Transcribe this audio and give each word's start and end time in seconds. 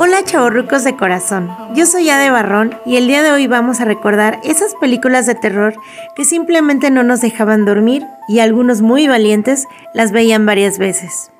Hola 0.00 0.22
chavorrucos 0.22 0.84
de 0.84 0.96
corazón, 0.96 1.50
yo 1.74 1.84
soy 1.84 2.08
Ade 2.08 2.30
Barrón 2.30 2.78
y 2.86 2.98
el 2.98 3.08
día 3.08 3.22
de 3.22 3.32
hoy 3.32 3.48
vamos 3.48 3.80
a 3.80 3.84
recordar 3.84 4.38
esas 4.44 4.76
películas 4.76 5.26
de 5.26 5.34
terror 5.34 5.74
que 6.14 6.24
simplemente 6.24 6.92
no 6.92 7.02
nos 7.02 7.20
dejaban 7.20 7.64
dormir 7.64 8.04
y 8.28 8.38
algunos 8.38 8.80
muy 8.80 9.08
valientes 9.08 9.66
las 9.94 10.12
veían 10.12 10.46
varias 10.46 10.78
veces. 10.78 11.32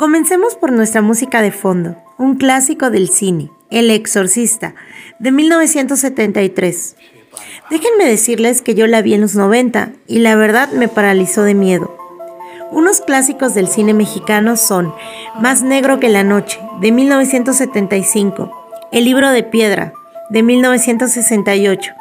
Comencemos 0.00 0.56
por 0.56 0.72
nuestra 0.72 1.00
música 1.00 1.42
de 1.42 1.52
fondo, 1.52 1.94
un 2.18 2.36
clásico 2.38 2.90
del 2.90 3.08
cine, 3.08 3.52
El 3.70 3.90
Exorcista, 3.90 4.74
de 5.20 5.30
1973. 5.30 6.96
Déjenme 7.70 8.04
decirles 8.04 8.62
que 8.62 8.74
yo 8.74 8.88
la 8.88 9.00
vi 9.00 9.14
en 9.14 9.20
los 9.20 9.36
90 9.36 9.92
y 10.08 10.18
la 10.18 10.34
verdad 10.34 10.72
me 10.72 10.88
paralizó 10.88 11.42
de 11.42 11.54
miedo. 11.54 11.99
Unos 12.72 13.00
clásicos 13.00 13.54
del 13.54 13.66
cine 13.66 13.94
mexicano 13.94 14.56
son 14.56 14.94
Más 15.40 15.62
negro 15.62 15.98
que 15.98 16.08
la 16.08 16.22
noche, 16.22 16.60
de 16.80 16.92
1975, 16.92 18.50
El 18.92 19.04
libro 19.04 19.30
de 19.30 19.42
piedra, 19.42 19.92
de 20.28 20.44
1968, 20.44 21.92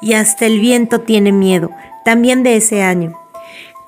y 0.00 0.14
Hasta 0.14 0.46
el 0.46 0.58
viento 0.58 1.02
tiene 1.02 1.30
miedo, 1.30 1.70
también 2.04 2.42
de 2.42 2.56
ese 2.56 2.82
año. 2.82 3.16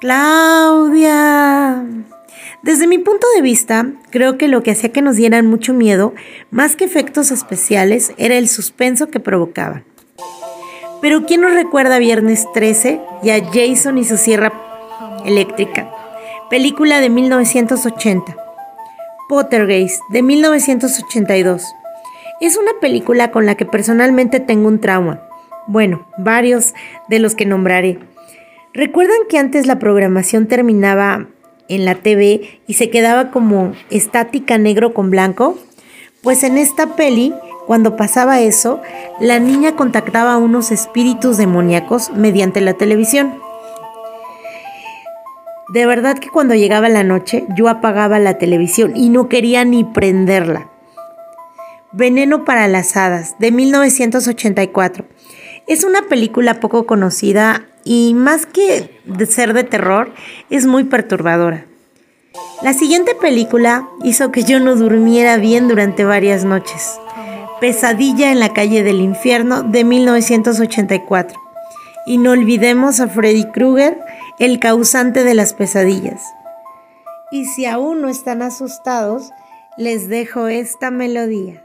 Claudia. 0.01 1.85
Desde 2.63 2.87
mi 2.87 2.99
punto 2.99 3.27
de 3.35 3.43
vista, 3.43 3.87
creo 4.11 4.39
que 4.39 4.47
lo 4.47 4.63
que 4.63 4.71
hacía 4.71 4.93
que 4.93 5.03
nos 5.03 5.17
dieran 5.17 5.47
mucho 5.47 5.75
miedo, 5.75 6.15
más 6.51 6.77
que 6.77 6.85
efectos 6.85 7.33
especiales, 7.33 8.13
era 8.19 8.37
el 8.37 8.49
suspenso 8.49 9.09
que 9.09 9.19
provocaban. 9.19 9.85
Pero 11.01 11.27
¿quién 11.27 11.41
nos 11.41 11.55
recuerda 11.55 11.99
Viernes 11.99 12.47
13 12.55 13.01
y 13.23 13.31
a 13.31 13.45
Jason 13.53 13.99
y 13.99 14.05
su 14.05 14.17
sierra 14.17 14.53
eléctrica? 15.25 15.91
Película 16.51 17.01
de 17.01 17.09
1980. 17.11 18.37
Pottergeist, 19.29 20.03
de 20.11 20.23
1982. 20.23 21.63
Es 22.41 22.57
una 22.57 22.73
película 22.81 23.31
con 23.31 23.47
la 23.47 23.55
que 23.55 23.65
personalmente 23.65 24.41
tengo 24.41 24.67
un 24.67 24.81
trauma. 24.81 25.23
Bueno, 25.69 26.09
varios 26.19 26.75
de 27.09 27.21
los 27.21 27.37
que 27.37 27.47
nombraré. 27.47 28.01
¿Recuerdan 28.75 29.19
que 29.29 29.39
antes 29.39 29.69
la 29.69 29.79
programación 29.79 30.49
terminaba 30.49 31.29
en 31.69 31.85
la 31.85 31.95
TV 31.95 32.61
y 32.67 32.75
se 32.75 32.91
quedaba 32.91 33.31
como 33.31 33.73
estática 33.89 34.59
negro 34.59 34.93
con 34.93 35.11
blanco? 35.11 35.57
Pues 36.21 36.43
en 36.43 36.59
esta 36.59 36.97
peli, 36.97 37.33
cuando 37.69 37.95
pasaba 37.97 38.41
eso, 38.41 38.81
la 39.21 39.39
niña 39.39 39.77
contactaba 39.77 40.35
a 40.35 40.39
unos 40.39 40.73
espíritus 40.73 41.37
demoníacos 41.37 42.11
mediante 42.11 42.61
la 42.61 42.75
televisión. 42.75 43.50
De 45.73 45.87
verdad 45.87 46.19
que 46.19 46.31
cuando 46.31 46.57
llegaba 46.57 46.89
la 46.89 47.05
noche 47.05 47.47
yo 47.57 47.69
apagaba 47.69 48.19
la 48.19 48.39
televisión 48.39 48.97
y 48.97 49.09
no 49.09 49.29
quería 49.29 49.65
ni 49.65 49.85
prenderla. 49.85 50.69
Veneno 51.93 52.45
para 52.45 52.67
las 52.67 52.97
Hadas, 52.97 53.37
de 53.39 53.53
1984. 53.53 55.05
Es 55.69 55.85
una 55.85 56.03
película 56.03 56.59
poco 56.59 56.87
conocida 56.87 57.67
y 57.85 58.15
más 58.15 58.47
que 58.47 59.01
de 59.05 59.27
ser 59.27 59.55
de 59.55 59.63
terror, 59.63 60.13
es 60.51 60.67
muy 60.67 60.85
perturbadora. 60.85 61.67
La 62.63 62.73
siguiente 62.73 63.15
película 63.15 63.89
hizo 64.03 64.33
que 64.33 64.43
yo 64.43 64.59
no 64.59 64.75
durmiera 64.75 65.37
bien 65.37 65.69
durante 65.69 66.05
varias 66.05 66.45
noches. 66.45 66.99
Pesadilla 67.61 68.33
en 68.33 68.41
la 68.41 68.53
calle 68.53 68.83
del 68.83 69.01
infierno 69.01 69.63
de 69.63 69.85
1984. 69.85 71.41
Y 72.07 72.19
no 72.19 72.33
olvidemos 72.33 72.99
a 72.99 73.07
Freddy 73.07 73.45
Krueger 73.53 73.99
el 74.41 74.59
causante 74.59 75.23
de 75.23 75.35
las 75.35 75.53
pesadillas. 75.53 76.23
Y 77.31 77.45
si 77.45 77.67
aún 77.67 78.01
no 78.01 78.09
están 78.09 78.41
asustados, 78.41 79.31
les 79.77 80.09
dejo 80.09 80.49
esta 80.49 80.91
melodía. 80.91 81.63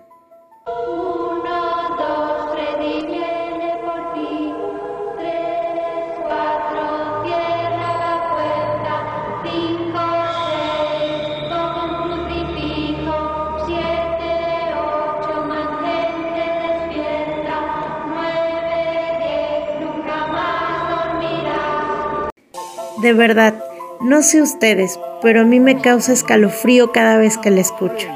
De 23.06 23.14
verdad, 23.14 23.54
no 24.02 24.24
sé 24.24 24.42
ustedes, 24.42 25.00
pero 25.22 25.42
a 25.42 25.44
mí 25.44 25.60
me 25.60 25.80
causa 25.80 26.12
escalofrío 26.12 26.92
cada 26.92 27.20
vez 27.20 27.38
que 27.38 27.52
la 27.52 27.62
escucho. 27.62 28.08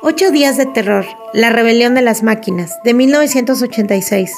Ocho 0.00 0.30
días 0.30 0.56
de 0.56 0.64
terror, 0.64 1.04
La 1.34 1.50
rebelión 1.50 1.94
de 1.94 2.00
las 2.00 2.22
máquinas, 2.22 2.82
de 2.82 2.94
1986. 2.94 4.32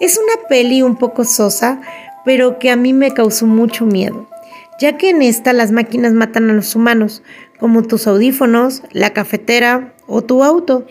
Es 0.00 0.16
una 0.16 0.48
peli 0.48 0.80
un 0.80 0.96
poco 0.96 1.24
sosa, 1.24 1.82
pero 2.24 2.58
que 2.58 2.70
a 2.70 2.76
mí 2.76 2.94
me 2.94 3.12
causó 3.12 3.44
mucho 3.44 3.84
miedo, 3.84 4.26
ya 4.80 4.96
que 4.96 5.10
en 5.10 5.20
esta 5.20 5.52
las 5.52 5.70
máquinas 5.70 6.14
matan 6.14 6.48
a 6.48 6.54
los 6.54 6.74
humanos, 6.74 7.22
como 7.60 7.82
tus 7.82 8.06
audífonos, 8.06 8.84
la 8.92 9.12
cafetera 9.12 9.92
o 10.06 10.22
tu 10.22 10.42
auto. 10.42 10.86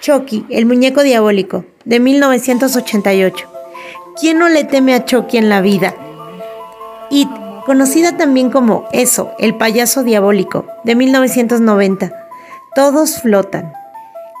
Chucky, 0.00 0.46
el 0.48 0.64
muñeco 0.64 1.02
diabólico, 1.02 1.66
de 1.84 2.00
1988. 2.00 3.46
¿Quién 4.18 4.38
no 4.38 4.48
le 4.48 4.64
teme 4.64 4.94
a 4.94 5.04
Chucky 5.04 5.36
en 5.36 5.50
la 5.50 5.60
vida? 5.60 5.94
It, 7.10 7.28
conocida 7.64 8.16
también 8.16 8.50
como 8.50 8.88
Eso, 8.92 9.32
el 9.38 9.56
payaso 9.56 10.02
diabólico, 10.02 10.66
de 10.84 10.94
1990. 10.94 12.12
Todos 12.74 13.20
flotan. 13.20 13.72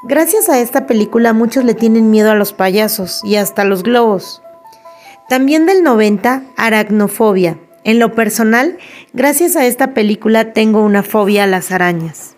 Gracias 0.04 0.48
a 0.48 0.60
esta 0.60 0.86
película 0.86 1.32
muchos 1.32 1.64
le 1.64 1.74
tienen 1.74 2.10
miedo 2.10 2.30
a 2.30 2.34
los 2.34 2.52
payasos 2.52 3.20
y 3.24 3.36
hasta 3.36 3.62
a 3.62 3.64
los 3.64 3.82
globos. 3.82 4.42
También 5.28 5.66
del 5.66 5.82
90, 5.82 6.42
aracnofobia. 6.56 7.58
En 7.82 7.98
lo 7.98 8.14
personal, 8.14 8.78
gracias 9.12 9.56
a 9.56 9.66
esta 9.66 9.94
película 9.94 10.52
tengo 10.52 10.82
una 10.82 11.02
fobia 11.02 11.44
a 11.44 11.48
las 11.48 11.72
arañas. 11.72 12.35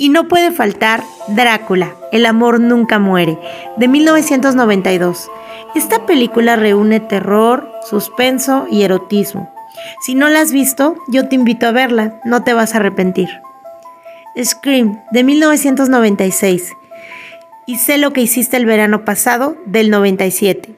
Y 0.00 0.08
no 0.08 0.28
puede 0.28 0.50
faltar 0.50 1.04
Drácula, 1.28 1.94
El 2.10 2.24
amor 2.24 2.58
nunca 2.58 2.98
muere, 2.98 3.38
de 3.76 3.86
1992. 3.86 5.30
Esta 5.74 6.06
película 6.06 6.56
reúne 6.56 7.00
terror, 7.00 7.70
suspenso 7.86 8.66
y 8.70 8.82
erotismo. 8.82 9.52
Si 10.00 10.14
no 10.14 10.30
la 10.30 10.40
has 10.40 10.52
visto, 10.52 10.96
yo 11.08 11.28
te 11.28 11.34
invito 11.34 11.66
a 11.66 11.72
verla, 11.72 12.18
no 12.24 12.42
te 12.42 12.54
vas 12.54 12.72
a 12.72 12.78
arrepentir. 12.78 13.28
Scream, 14.42 15.02
de 15.10 15.22
1996. 15.22 16.72
Y 17.66 17.76
sé 17.76 17.98
lo 17.98 18.14
que 18.14 18.22
hiciste 18.22 18.56
el 18.56 18.64
verano 18.64 19.04
pasado, 19.04 19.58
del 19.66 19.90
97. 19.90 20.76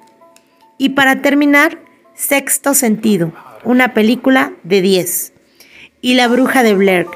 Y 0.79 0.89
para 0.91 1.23
terminar, 1.23 1.79
Sexto 2.15 2.75
Sentido, 2.75 3.31
una 3.63 3.95
película 3.95 4.53
de 4.65 4.83
10. 4.83 5.33
Y 6.01 6.15
La 6.15 6.27
Bruja 6.27 6.65
de 6.65 6.75
Blair, 6.75 7.07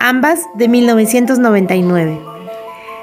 ambas 0.00 0.40
de 0.54 0.68
1999. 0.68 2.20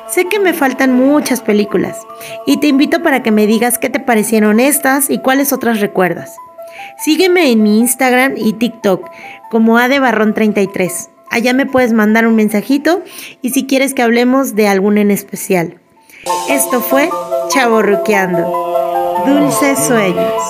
Sé 0.10 0.26
que 0.26 0.40
me 0.40 0.54
faltan 0.54 0.94
muchas 0.94 1.42
películas 1.42 1.98
y 2.46 2.58
te 2.58 2.68
invito 2.68 3.02
para 3.02 3.24
que 3.24 3.32
me 3.32 3.48
digas 3.48 3.78
qué 3.80 3.90
te 3.90 4.00
parecieron 4.00 4.60
estas 4.60 5.10
y 5.10 5.20
cuáles 5.20 5.54
otras 5.54 5.80
recuerdas. 5.80 6.36
Sígueme 7.04 7.52
en 7.52 7.64
mi 7.64 7.80
Instagram 7.80 8.34
y 8.38 8.54
TikTok 8.54 9.10
como 9.50 9.80
adebarrón33. 9.80 11.10
Allá 11.30 11.54
me 11.54 11.66
puedes 11.66 11.94
mandar 11.94 12.28
un 12.28 12.36
mensajito 12.36 13.02
y 13.42 13.50
si 13.50 13.66
quieres 13.66 13.94
que 13.94 14.04
hablemos 14.04 14.56
de 14.56 14.68
algún 14.68 14.98
en 14.98 15.10
especial. 15.10 15.80
Esto 16.50 16.80
fue 16.80 17.10
Chaborruqueando. 17.50 19.24
Dulces 19.26 19.80
sueños. 19.80 20.44